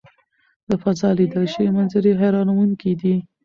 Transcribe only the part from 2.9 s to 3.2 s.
دي.